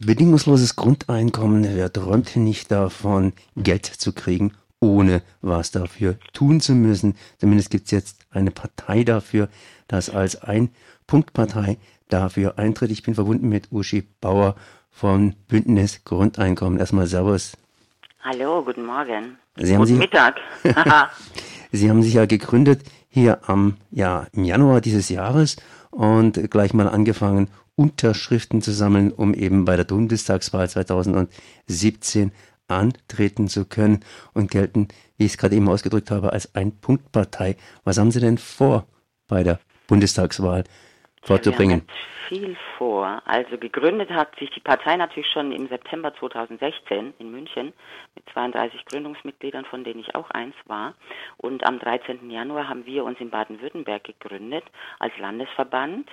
Bedingungsloses 0.00 0.76
Grundeinkommen, 0.76 1.66
wer 1.74 1.92
träumt 1.92 2.36
nicht 2.36 2.70
davon, 2.70 3.32
Geld 3.56 3.84
zu 3.84 4.12
kriegen, 4.12 4.52
ohne 4.78 5.22
was 5.40 5.72
dafür 5.72 6.20
tun 6.32 6.60
zu 6.60 6.76
müssen. 6.76 7.16
Zumindest 7.38 7.70
gibt 7.70 7.86
es 7.86 7.90
jetzt 7.90 8.26
eine 8.30 8.52
Partei 8.52 9.02
dafür, 9.02 9.48
das 9.88 10.08
als 10.08 10.40
Ein-Punkt-Partei 10.40 11.78
dafür 12.08 12.60
eintritt. 12.60 12.92
Ich 12.92 13.02
bin 13.02 13.16
verbunden 13.16 13.48
mit 13.48 13.72
Uschi 13.72 14.06
Bauer 14.20 14.54
von 14.88 15.34
Bündnis 15.48 16.04
Grundeinkommen. 16.04 16.78
Erstmal 16.78 17.08
Servus. 17.08 17.56
Hallo, 18.22 18.62
guten 18.62 18.86
Morgen. 18.86 19.36
Sie 19.56 19.72
haben 19.72 19.80
guten 19.80 19.86
sich, 19.86 19.98
Mittag. 19.98 20.36
Sie 21.72 21.90
haben 21.90 22.04
sich 22.04 22.14
ja 22.14 22.26
gegründet 22.26 22.82
hier 23.08 23.40
am, 23.48 23.78
ja, 23.90 24.28
im 24.32 24.44
Januar 24.44 24.80
dieses 24.80 25.08
Jahres 25.08 25.56
und 25.90 26.52
gleich 26.52 26.72
mal 26.72 26.88
angefangen, 26.88 27.48
Unterschriften 27.78 28.60
zu 28.60 28.72
sammeln, 28.72 29.12
um 29.12 29.32
eben 29.34 29.64
bei 29.64 29.76
der 29.76 29.84
Bundestagswahl 29.84 30.68
2017 30.68 32.32
antreten 32.66 33.46
zu 33.46 33.64
können 33.64 34.00
und 34.34 34.50
gelten, 34.50 34.88
wie 35.16 35.26
ich 35.26 35.32
es 35.32 35.38
gerade 35.38 35.54
eben 35.54 35.68
ausgedrückt 35.68 36.10
habe, 36.10 36.32
als 36.32 36.56
Ein-Punkt-Partei. 36.56 37.56
Was 37.84 37.98
haben 37.98 38.10
Sie 38.10 38.18
denn 38.20 38.36
vor 38.36 38.88
bei 39.28 39.44
der 39.44 39.60
Bundestagswahl 39.86 40.64
vorzubringen? 41.28 41.82
Ja, 41.86 41.94
viel 42.28 42.56
vor. 42.76 43.22
Also 43.24 43.56
gegründet 43.56 44.10
hat 44.10 44.36
sich 44.38 44.50
die 44.50 44.60
Partei 44.60 44.96
natürlich 44.96 45.30
schon 45.30 45.52
im 45.52 45.68
September 45.68 46.14
2016 46.14 47.14
in 47.18 47.30
München 47.30 47.72
mit 48.14 48.24
32 48.32 48.84
Gründungsmitgliedern, 48.86 49.64
von 49.64 49.84
denen 49.84 50.00
ich 50.00 50.14
auch 50.14 50.30
eins 50.30 50.54
war. 50.66 50.94
Und 51.36 51.64
am 51.64 51.78
13. 51.78 52.30
Januar 52.30 52.68
haben 52.68 52.84
wir 52.86 53.04
uns 53.04 53.18
in 53.20 53.30
Baden-Württemberg 53.30 54.04
gegründet 54.04 54.64
als 54.98 55.16
Landesverband. 55.18 56.10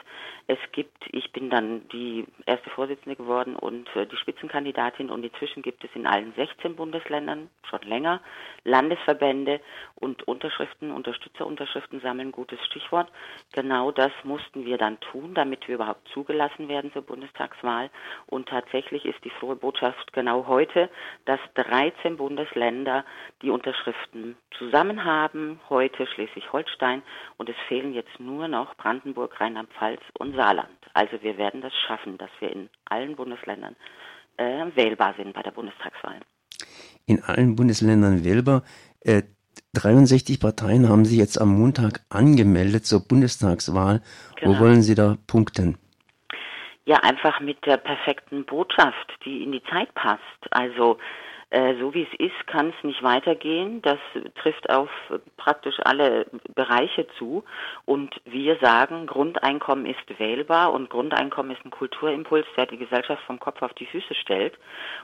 Es 0.48 0.60
gibt, 0.72 1.06
ich 1.12 1.32
bin 1.32 1.50
dann 1.50 1.88
die 1.90 2.26
erste 2.46 2.70
Vorsitzende 2.70 3.16
geworden 3.16 3.56
und 3.56 3.88
äh, 3.96 4.06
die 4.06 4.18
Spitzenkandidatin 4.18 5.10
und 5.10 5.24
inzwischen 5.24 5.64
gibt 5.64 5.84
es 5.84 5.90
in 5.96 6.06
allen 6.06 6.34
16 6.36 6.76
Bundesländern 6.76 7.50
schon 7.70 7.82
länger 7.82 8.22
Landesverbände 8.64 9.60
und 9.96 10.28
Unterschriften, 10.28 10.92
Unterstützerunterschriften 10.92 12.00
sammeln, 12.02 12.32
gutes 12.32 12.60
Stichwort. 12.66 13.10
Genau 13.54 13.92
das 13.92 14.12
mussten 14.24 14.66
wir 14.66 14.78
dann 14.78 15.00
tun, 15.12 15.34
damit 15.34 15.68
wir 15.68 15.76
überhaupt 15.76 16.08
zugelassen 16.10 16.68
werden 16.68 16.92
zur 16.94 17.02
Bundestagswahl. 17.02 17.90
Und 18.28 18.50
tatsächlich 18.50 19.06
ist 19.06 19.24
die 19.24 19.30
frohe 19.30 19.56
Botschaft 19.56 20.14
genau 20.14 20.48
heute, 20.48 20.90
dass 21.26 21.40
13 21.56 22.18
Bundesländer 22.18 23.06
die 23.42 23.50
Unterschriften 23.50 24.38
zusammen 24.58 25.04
haben, 25.04 25.60
heute 25.70 26.08
Schleswig-Holstein 26.08 27.02
und 27.38 27.50
es 27.50 27.56
fehlen 27.68 27.94
jetzt 27.94 28.20
nur 28.20 28.48
noch 28.48 28.76
Brandenburg, 28.76 29.40
Rheinland-Pfalz 29.40 30.02
und 30.18 30.36
Saarland. 30.36 30.70
Also 30.94 31.22
wir 31.22 31.38
werden 31.38 31.62
das 31.62 31.74
schaffen, 31.88 32.18
dass 32.18 32.30
wir 32.40 32.52
in 32.52 32.70
allen 32.86 33.16
Bundesländern 33.16 33.76
äh, 34.38 34.66
wählbar 34.76 35.14
sind 35.18 35.34
bei 35.34 35.42
der 35.42 35.52
Bundestagswahl. 35.52 36.20
In 37.06 37.22
allen 37.24 37.56
Bundesländern 37.56 38.24
wählbar. 38.24 38.64
Äh, 39.02 39.24
63 39.76 40.40
Parteien 40.40 40.90
haben 40.90 41.06
sich 41.06 41.18
jetzt 41.18 41.40
am 41.40 41.50
Montag 41.60 42.02
angemeldet 42.10 42.86
zur 42.86 43.08
Bundestagswahl. 43.08 44.02
Genau. 44.38 44.52
Wo 44.52 44.60
wollen 44.60 44.82
Sie 44.82 44.96
da 44.96 45.18
punkten? 45.28 45.78
Ja, 46.86 46.98
einfach 46.98 47.40
mit 47.40 47.66
der 47.66 47.78
perfekten 47.78 48.46
Botschaft, 48.46 49.14
die 49.26 49.44
in 49.44 49.52
die 49.52 49.64
Zeit 49.64 49.94
passt. 49.96 50.22
Also 50.52 50.98
so 51.80 51.94
wie 51.94 52.04
es 52.04 52.20
ist, 52.20 52.48
kann 52.48 52.74
es 52.76 52.84
nicht 52.84 53.02
weitergehen. 53.02 53.82
Das 53.82 54.00
trifft 54.42 54.70
auf 54.70 54.90
praktisch 55.38 55.76
alle 55.86 56.26
Bereiche 56.54 57.08
zu. 57.18 57.46
Und 57.86 58.14
wir 58.26 58.58
sagen, 58.58 59.08
Grundeinkommen 59.08 59.86
ist 59.86 60.20
wählbar 60.20 60.74
und 60.74 60.90
Grundeinkommen 60.90 61.56
ist 61.56 61.64
ein 61.64 61.72
Kulturimpuls, 61.72 62.46
der 62.58 62.66
die 62.66 62.78
Gesellschaft 62.78 63.24
vom 63.24 63.40
Kopf 63.40 63.62
auf 63.62 63.74
die 63.76 63.86
Füße 63.86 64.16
stellt. 64.16 64.58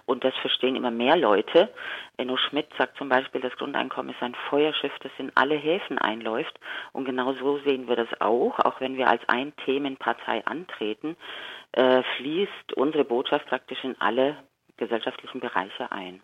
Und 0.05 0.25
das 0.25 0.35
verstehen 0.41 0.75
immer 0.75 0.91
mehr 0.91 1.15
Leute. 1.15 1.69
Enno 2.17 2.35
Schmidt 2.35 2.67
sagt 2.77 2.97
zum 2.97 3.07
Beispiel, 3.07 3.39
das 3.39 3.55
Grundeinkommen 3.55 4.13
ist 4.13 4.21
ein 4.21 4.35
Feuerschiff, 4.49 4.93
das 4.99 5.11
in 5.19 5.31
alle 5.35 5.55
Häfen 5.55 5.99
einläuft. 5.99 6.59
Und 6.91 7.05
genau 7.05 7.33
so 7.33 7.59
sehen 7.59 7.87
wir 7.87 7.95
das 7.95 8.09
auch, 8.19 8.59
auch 8.59 8.81
wenn 8.81 8.97
wir 8.97 9.07
als 9.07 9.21
Ein-Themen-Partei 9.27 10.45
antreten, 10.45 11.15
äh, 11.71 12.03
fließt 12.17 12.73
unsere 12.75 13.05
Botschaft 13.05 13.45
praktisch 13.47 13.83
in 13.83 13.95
alle 14.01 14.35
gesellschaftlichen 14.77 15.39
Bereiche 15.39 15.91
ein. 15.91 16.21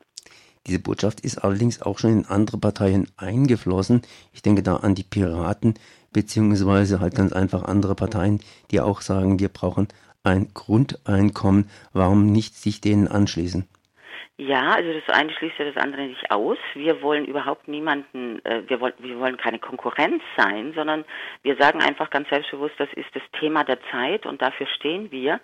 Diese 0.67 0.79
Botschaft 0.79 1.21
ist 1.21 1.37
allerdings 1.37 1.81
auch 1.81 1.97
schon 1.97 2.11
in 2.11 2.25
andere 2.25 2.57
Parteien 2.57 3.07
eingeflossen. 3.15 4.01
Ich 4.33 4.41
denke 4.41 4.63
da 4.63 4.77
an 4.77 4.95
die 4.95 5.03
Piraten, 5.03 5.75
beziehungsweise 6.11 6.99
halt 6.99 7.15
ganz 7.15 7.31
einfach 7.31 7.63
andere 7.63 7.95
Parteien, 7.95 8.41
die 8.71 8.81
auch 8.81 9.01
sagen, 9.01 9.39
wir 9.39 9.49
brauchen 9.49 9.87
ein 10.23 10.49
Grundeinkommen. 10.53 11.69
Warum 11.93 12.31
nicht 12.31 12.55
sich 12.55 12.81
denen 12.81 13.07
anschließen? 13.07 13.67
Ja, 14.39 14.75
also 14.75 14.93
das 14.93 15.15
eine 15.15 15.33
schließt 15.33 15.57
ja 15.57 15.65
das 15.65 15.83
andere 15.83 16.03
nicht 16.03 16.29
aus. 16.29 16.59
Wir 16.75 17.01
wollen 17.01 17.25
überhaupt 17.25 17.67
niemanden, 17.67 18.39
äh, 18.45 18.61
wir, 18.67 18.79
wollen, 18.79 18.93
wir 18.99 19.17
wollen 19.17 19.37
keine 19.37 19.57
Konkurrenz 19.57 20.21
sein, 20.35 20.73
sondern 20.75 21.05
wir 21.41 21.55
sagen 21.57 21.81
einfach 21.81 22.11
ganz 22.11 22.29
selbstbewusst, 22.29 22.75
das 22.77 22.89
ist 22.93 23.09
das 23.15 23.23
Thema 23.39 23.63
der 23.63 23.79
Zeit 23.89 24.27
und 24.27 24.39
dafür 24.39 24.67
stehen 24.67 25.09
wir. 25.09 25.39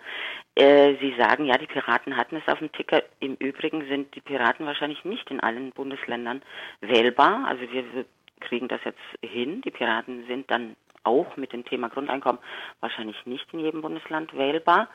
Äh, 0.56 0.94
Sie 1.00 1.14
sagen, 1.18 1.46
ja, 1.46 1.58
die 1.58 1.66
Piraten 1.66 2.16
hatten 2.16 2.36
es 2.36 2.52
auf 2.52 2.60
dem 2.60 2.70
Ticker. 2.72 3.02
Im 3.20 3.34
Übrigen 3.36 3.86
sind 3.88 4.14
die 4.14 4.20
Piraten 4.20 4.66
wahrscheinlich 4.66 5.04
nicht 5.04 5.30
in 5.30 5.40
allen 5.40 5.72
Bundesländern 5.72 6.42
wählbar. 6.80 7.44
Also 7.46 7.62
wir 7.72 7.84
kriegen 8.40 8.68
das 8.68 8.80
jetzt 8.84 9.00
hin. 9.22 9.62
Die 9.62 9.70
Piraten 9.70 10.26
sind 10.26 10.50
dann 10.50 10.76
auch 11.04 11.36
mit 11.36 11.52
dem 11.52 11.64
Thema 11.64 11.88
Grundeinkommen 11.88 12.40
wahrscheinlich 12.80 13.16
nicht 13.26 13.46
in 13.52 13.60
jedem 13.60 13.82
Bundesland 13.82 14.36
wählbar. 14.36 14.88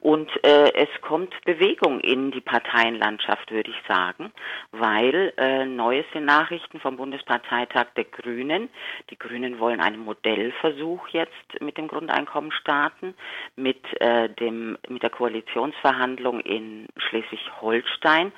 Und 0.00 0.30
äh, 0.44 0.72
es 0.74 0.88
kommt 1.00 1.34
Bewegung 1.44 2.00
in 2.00 2.30
die 2.30 2.40
Parteienlandschaft, 2.40 3.50
würde 3.50 3.70
ich 3.70 3.76
sagen, 3.88 4.32
weil 4.72 5.32
äh, 5.36 5.64
neueste 5.64 6.20
Nachrichten 6.20 6.80
vom 6.80 6.96
Bundesparteitag 6.96 7.86
der 7.96 8.04
Grünen. 8.04 8.68
Die 9.10 9.18
Grünen 9.18 9.58
wollen 9.58 9.80
einen 9.80 9.98
Modellversuch 9.98 11.08
jetzt 11.08 11.60
mit 11.60 11.78
dem 11.78 11.88
Grundeinkommen 11.88 12.52
starten, 12.52 13.14
mit 13.56 13.80
äh, 14.00 14.28
dem 14.28 14.78
mit 14.88 15.02
der 15.02 15.10
Koalitionsverhandlung 15.10 16.40
in 16.40 16.88
Schleswig-Holstein. 16.96 18.32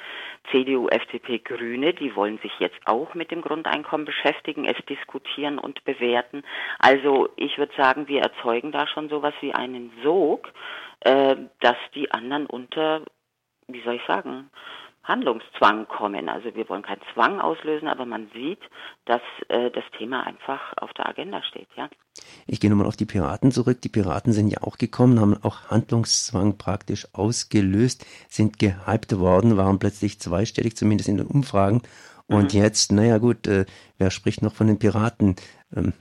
CDU, 0.51 0.89
FDP, 0.89 1.39
Grüne, 1.39 1.93
die 1.93 2.15
wollen 2.15 2.39
sich 2.39 2.53
jetzt 2.59 2.79
auch 2.85 3.15
mit 3.15 3.31
dem 3.31 3.43
Grundeinkommen 3.43 4.07
beschäftigen, 4.07 4.65
es 4.65 4.77
diskutieren 4.87 5.59
und 5.59 5.85
bewerten. 5.85 6.45
Also 6.79 7.16
ich 7.37 7.59
würde 7.59 7.73
sagen, 7.77 8.09
wir 8.09 8.23
erzeugen 8.23 8.73
da 8.73 8.87
schon 8.87 9.09
sowas 9.09 9.35
wie 9.41 9.55
einen 9.55 9.91
Sog, 10.03 10.49
äh, 11.01 11.37
dass 11.61 11.77
die 11.95 12.11
anderen 12.11 12.47
unter, 12.47 13.03
wie 13.69 13.83
soll 13.83 13.95
ich 13.95 14.07
sagen, 14.07 14.51
Handlungszwang 15.07 15.87
kommen. 15.87 16.29
Also 16.29 16.55
wir 16.55 16.69
wollen 16.69 16.83
keinen 16.83 17.01
Zwang 17.15 17.41
auslösen, 17.41 17.89
aber 17.89 18.07
man 18.07 18.29
sieht, 18.35 18.59
dass 19.05 19.23
äh, 19.49 19.71
das 19.71 19.85
Thema 19.97 20.27
einfach 20.27 20.61
auf 20.79 20.93
der 20.95 21.09
Agenda 21.09 21.43
steht, 21.45 21.69
ja. 21.77 21.89
Ich 22.47 22.61
gehe 22.61 22.71
nochmal 22.71 22.87
auf 22.87 22.97
die 22.97 23.07
Piraten 23.07 23.53
zurück. 23.53 23.81
Die 23.83 23.89
Piraten 23.89 24.33
sind 24.33 24.49
ja 24.49 24.63
auch 24.63 24.79
gekommen, 24.79 25.21
haben 25.21 25.37
auch 25.43 25.71
Handlungszwang 25.71 26.59
praktisch 26.59 27.07
ausgelöst, 27.13 28.05
sind 28.29 28.59
gehypt 28.59 29.19
worden, 29.19 29.57
waren 29.57 29.79
plötzlich 29.79 30.19
zweistellig, 30.19 30.77
zumindest 30.77 31.09
in 31.09 31.19
den 31.19 31.27
Umfragen. 31.27 31.83
Und 32.27 32.55
mhm. 32.55 32.61
jetzt, 32.61 32.91
naja 32.91 33.19
gut, 33.19 33.47
äh, 33.47 33.67
wer 33.99 34.11
spricht 34.11 34.43
noch 34.43 34.53
von 34.53 34.67
den 34.67 34.79
Piraten? 34.79 35.37
Ähm, 35.75 35.93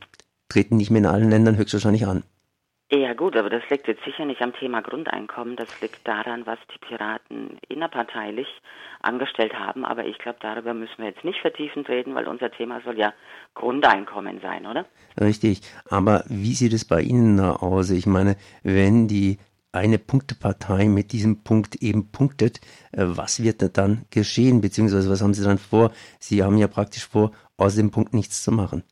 treten 0.50 0.78
nicht 0.78 0.92
mehr 0.92 1.00
in 1.00 1.08
allen 1.08 1.30
Ländern 1.30 1.58
höchstwahrscheinlich 1.58 2.06
an. 2.06 2.24
Ja 2.92 3.14
gut, 3.14 3.36
aber 3.36 3.50
das 3.50 3.64
liegt 3.72 3.88
jetzt 3.88 4.04
sicher 4.06 4.26
nicht 4.26 4.42
am 4.42 4.54
Thema 4.54 4.82
Grundeinkommen. 4.82 5.56
Das 5.56 5.82
liegt 5.82 6.08
daran, 6.08 6.46
was 6.46 6.60
die 6.72 6.78
Piraten 6.78 7.58
innerparteilich 7.68 8.48
angestellt 9.02 9.54
haben. 9.56 9.86
Aber 9.86 10.06
ich 10.06 10.20
glaube, 10.20 10.38
darüber 10.40 10.76
müssen 10.76 11.00
wir 11.00 11.06
jetzt 11.06 11.24
nicht 11.24 11.42
vertiefend 11.42 11.90
reden, 11.90 12.14
weil 12.14 12.28
unser 12.28 12.52
Thema 12.52 12.82
soll 12.86 13.00
ja 13.00 13.14
Grundeinkommen 13.56 14.40
sein, 14.40 14.68
oder? 14.68 14.86
Richtig. 15.20 15.62
Aber 15.90 16.24
wie 16.28 16.54
sieht 16.54 16.74
es 16.74 16.86
bei 16.86 17.02
Ihnen 17.02 17.40
aus? 17.40 17.90
Ich 17.90 18.06
meine, 18.06 18.36
wenn 18.62 19.08
die 19.08 19.40
eine 19.72 19.98
Punktepartei 19.98 20.88
mit 20.88 21.12
diesem 21.12 21.44
Punkt 21.44 21.76
eben 21.78 22.12
punktet, 22.12 22.62
äh, 22.92 23.04
was 23.06 23.42
wird 23.42 23.78
dann 23.78 24.06
geschehen? 24.12 24.62
Beziehungsweise 24.62 25.10
was 25.10 25.22
haben 25.22 25.34
Sie 25.34 25.44
dann 25.44 25.58
vor? 25.58 25.92
Sie 26.20 26.44
haben 26.44 26.58
ja 26.58 26.68
praktisch 26.68 27.08
vor, 27.08 27.32
aus 27.58 27.76
dem 27.76 27.90
Punkt 27.90 28.14
nichts 28.14 28.44
zu 28.44 28.52
machen. 28.52 28.84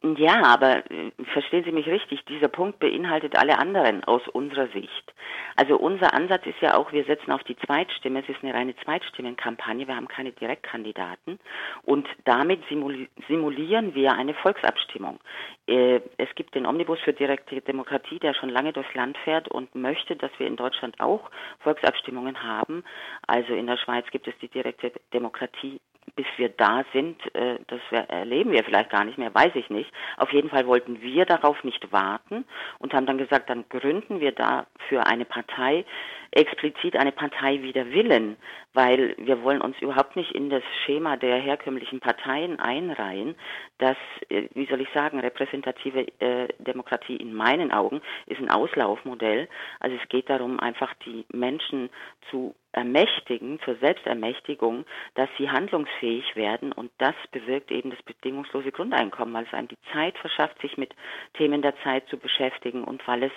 Ja, 0.00 0.42
aber 0.44 0.88
äh, 0.92 1.10
verstehen 1.32 1.64
Sie 1.64 1.72
mich 1.72 1.88
richtig, 1.88 2.24
dieser 2.26 2.46
Punkt 2.46 2.78
beinhaltet 2.78 3.36
alle 3.36 3.58
anderen 3.58 4.04
aus 4.04 4.22
unserer 4.28 4.68
Sicht. 4.68 5.12
Also 5.56 5.76
unser 5.76 6.14
Ansatz 6.14 6.46
ist 6.46 6.60
ja 6.60 6.76
auch, 6.76 6.92
wir 6.92 7.02
setzen 7.04 7.32
auf 7.32 7.42
die 7.42 7.56
Zweitstimme, 7.56 8.20
es 8.20 8.28
ist 8.28 8.44
eine 8.44 8.54
reine 8.54 8.76
Zweitstimmenkampagne, 8.76 9.88
wir 9.88 9.96
haben 9.96 10.06
keine 10.06 10.30
Direktkandidaten 10.30 11.40
und 11.82 12.06
damit 12.24 12.62
simulieren 12.68 13.96
wir 13.96 14.12
eine 14.12 14.34
Volksabstimmung. 14.34 15.18
Äh, 15.66 16.00
es 16.16 16.32
gibt 16.36 16.54
den 16.54 16.66
Omnibus 16.66 17.00
für 17.00 17.12
direkte 17.12 17.60
Demokratie, 17.60 18.20
der 18.20 18.34
schon 18.34 18.50
lange 18.50 18.72
durchs 18.72 18.94
Land 18.94 19.18
fährt 19.24 19.48
und 19.48 19.74
möchte, 19.74 20.14
dass 20.14 20.30
wir 20.38 20.46
in 20.46 20.54
Deutschland 20.54 21.00
auch 21.00 21.28
Volksabstimmungen 21.58 22.44
haben. 22.44 22.84
Also 23.26 23.52
in 23.52 23.66
der 23.66 23.78
Schweiz 23.78 24.06
gibt 24.12 24.28
es 24.28 24.34
die 24.40 24.48
direkte 24.48 24.92
Demokratie 25.12 25.80
bis 26.18 26.26
wir 26.36 26.48
da 26.48 26.84
sind, 26.92 27.16
äh, 27.36 27.60
das 27.68 27.80
erleben 28.08 28.50
wir 28.50 28.64
vielleicht 28.64 28.90
gar 28.90 29.04
nicht 29.04 29.18
mehr, 29.18 29.32
weiß 29.32 29.52
ich 29.54 29.70
nicht. 29.70 29.88
Auf 30.16 30.32
jeden 30.32 30.50
Fall 30.50 30.66
wollten 30.66 31.00
wir 31.00 31.26
darauf 31.26 31.62
nicht 31.62 31.92
warten 31.92 32.44
und 32.80 32.92
haben 32.92 33.06
dann 33.06 33.18
gesagt, 33.18 33.48
dann 33.48 33.64
gründen 33.68 34.18
wir 34.18 34.32
dafür 34.32 35.06
eine 35.06 35.24
Partei, 35.24 35.84
explizit 36.30 36.96
eine 36.96 37.12
Partei 37.12 37.62
wider 37.62 37.90
Willen, 37.90 38.36
weil 38.74 39.14
wir 39.18 39.42
wollen 39.42 39.60
uns 39.60 39.76
überhaupt 39.80 40.16
nicht 40.16 40.32
in 40.32 40.50
das 40.50 40.62
Schema 40.84 41.16
der 41.16 41.36
herkömmlichen 41.36 42.00
Parteien 42.00 42.60
einreihen. 42.60 43.34
Das, 43.78 43.96
äh, 44.28 44.48
wie 44.54 44.66
soll 44.66 44.80
ich 44.80 44.88
sagen, 44.94 45.20
repräsentative 45.20 46.06
äh, 46.20 46.48
Demokratie 46.58 47.16
in 47.16 47.34
meinen 47.34 47.72
Augen 47.72 48.00
ist 48.26 48.40
ein 48.40 48.50
Auslaufmodell. 48.50 49.48
Also 49.80 49.96
es 50.00 50.08
geht 50.08 50.28
darum, 50.28 50.60
einfach 50.60 50.94
die 51.04 51.24
Menschen 51.32 51.90
zu 52.30 52.54
ermächtigen, 52.72 53.58
zur 53.64 53.76
Selbstermächtigung, 53.76 54.84
dass 55.14 55.28
sie 55.38 55.50
handlungsfähig 55.50 56.36
werden 56.36 56.72
und 56.72 56.90
das 56.98 57.14
bewirkt 57.32 57.70
eben 57.70 57.90
das 57.90 58.02
bedingungslose 58.02 58.70
Grundeinkommen, 58.70 59.34
weil 59.34 59.44
es 59.44 59.54
einem 59.54 59.68
die 59.68 59.78
Zeit 59.92 60.16
verschafft, 60.18 60.60
sich 60.60 60.76
mit 60.76 60.94
Themen 61.34 61.62
der 61.62 61.74
Zeit 61.82 62.06
zu 62.08 62.18
beschäftigen 62.18 62.84
und 62.84 63.06
weil 63.08 63.24
es 63.24 63.32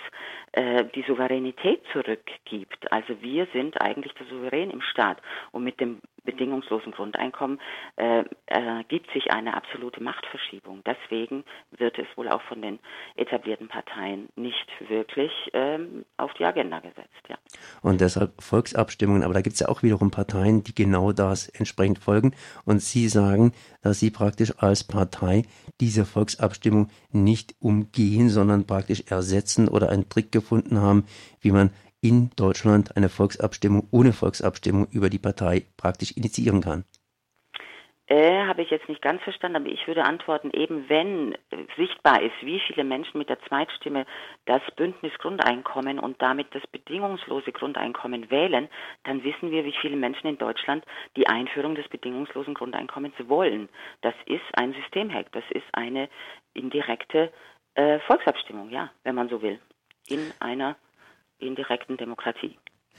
äh, 0.52 0.84
die 0.94 1.02
Souveränität 1.02 1.82
zurückgibt. 1.92 2.81
Also 2.90 3.20
wir 3.20 3.46
sind 3.52 3.80
eigentlich 3.80 4.12
der 4.14 4.26
Souverän 4.26 4.70
im 4.70 4.80
Staat 4.80 5.18
und 5.50 5.64
mit 5.64 5.80
dem 5.80 6.00
bedingungslosen 6.24 6.92
Grundeinkommen 6.92 7.60
äh, 7.96 8.24
ergibt 8.46 9.10
sich 9.12 9.32
eine 9.32 9.54
absolute 9.54 10.02
Machtverschiebung. 10.02 10.82
Deswegen 10.86 11.44
wird 11.70 11.98
es 11.98 12.06
wohl 12.16 12.28
auch 12.28 12.42
von 12.42 12.62
den 12.62 12.78
etablierten 13.16 13.68
Parteien 13.68 14.28
nicht 14.36 14.68
wirklich 14.88 15.32
ähm, 15.52 16.04
auf 16.16 16.32
die 16.34 16.44
Agenda 16.44 16.80
gesetzt. 16.80 17.22
Ja. 17.28 17.36
Und 17.82 18.00
deshalb 18.00 18.40
Volksabstimmungen, 18.40 19.24
aber 19.24 19.34
da 19.34 19.42
gibt 19.42 19.54
es 19.54 19.60
ja 19.60 19.68
auch 19.68 19.82
wiederum 19.82 20.10
Parteien, 20.10 20.62
die 20.62 20.74
genau 20.74 21.12
das 21.12 21.48
entsprechend 21.48 21.98
folgen. 21.98 22.34
Und 22.64 22.80
Sie 22.80 23.08
sagen, 23.08 23.52
dass 23.82 23.98
Sie 23.98 24.10
praktisch 24.10 24.52
als 24.58 24.84
Partei 24.84 25.44
diese 25.80 26.04
Volksabstimmung 26.04 26.90
nicht 27.10 27.54
umgehen, 27.60 28.28
sondern 28.28 28.66
praktisch 28.66 29.04
ersetzen 29.08 29.68
oder 29.68 29.90
einen 29.90 30.08
Trick 30.08 30.30
gefunden 30.30 30.80
haben, 30.80 31.04
wie 31.40 31.50
man 31.50 31.70
in 32.02 32.30
Deutschland 32.36 32.96
eine 32.96 33.08
Volksabstimmung 33.08 33.88
ohne 33.90 34.12
Volksabstimmung 34.12 34.88
über 34.90 35.08
die 35.08 35.18
Partei 35.18 35.66
praktisch 35.76 36.12
initiieren 36.12 36.60
kann? 36.60 36.84
Äh, 38.08 38.44
habe 38.44 38.60
ich 38.60 38.68
jetzt 38.68 38.88
nicht 38.90 39.00
ganz 39.00 39.22
verstanden, 39.22 39.56
aber 39.56 39.68
ich 39.68 39.86
würde 39.86 40.04
antworten, 40.04 40.50
eben 40.52 40.88
wenn 40.90 41.34
sichtbar 41.78 42.20
ist, 42.20 42.34
wie 42.42 42.60
viele 42.66 42.84
Menschen 42.84 43.16
mit 43.16 43.30
der 43.30 43.40
Zweitstimme 43.42 44.04
das 44.44 44.60
Bündnis 44.76 45.16
Grundeinkommen 45.18 45.98
und 45.98 46.20
damit 46.20 46.48
das 46.54 46.66
bedingungslose 46.66 47.52
Grundeinkommen 47.52 48.30
wählen, 48.30 48.68
dann 49.04 49.24
wissen 49.24 49.50
wir, 49.50 49.64
wie 49.64 49.74
viele 49.80 49.96
Menschen 49.96 50.26
in 50.26 50.36
Deutschland 50.36 50.84
die 51.16 51.28
Einführung 51.28 51.74
des 51.74 51.88
bedingungslosen 51.88 52.52
Grundeinkommens 52.52 53.14
wollen. 53.28 53.70
Das 54.02 54.14
ist 54.26 54.44
ein 54.54 54.74
Systemhack, 54.74 55.32
das 55.32 55.44
ist 55.50 55.66
eine 55.72 56.10
indirekte 56.52 57.32
äh, 57.76 57.98
Volksabstimmung, 58.00 58.68
ja, 58.68 58.90
wenn 59.04 59.14
man 59.14 59.30
so 59.30 59.40
will, 59.40 59.58
in 60.08 60.32
einer 60.40 60.76
indirekten 61.46 61.96
Demokratie, 61.96 62.56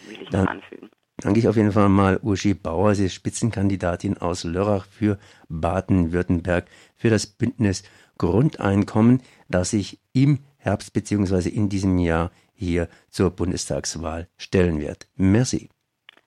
will 0.08 0.22
ich 0.22 0.30
Dann 0.30 0.46
noch 0.46 0.52
anfügen. 0.52 0.90
Danke 1.18 1.40
ich 1.40 1.48
auf 1.48 1.56
jeden 1.56 1.72
Fall 1.72 1.90
mal 1.90 2.20
Uschi 2.24 2.54
Bauer. 2.54 2.96
Sie 2.96 3.06
ist 3.06 3.14
Spitzenkandidatin 3.14 4.18
aus 4.18 4.44
Lörrach 4.44 4.86
für 4.86 5.20
Baden-Württemberg 5.48 6.68
für 6.96 7.10
das 7.10 7.28
Bündnis 7.28 7.84
Grundeinkommen, 8.18 9.22
das 9.48 9.72
sich 9.72 10.00
im 10.14 10.40
Herbst 10.58 10.94
bzw. 10.94 11.50
in 11.50 11.70
diesem 11.70 11.98
Jahr 11.98 12.32
hier 12.54 12.88
zur 13.10 13.32
Bundestagswahl 13.32 14.28
stellen 14.38 14.80
wird. 14.80 15.08
Merci. 15.16 15.70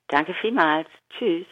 Danke 0.09 0.35
vielmals. 0.41 0.89
Tschüss. 1.11 1.47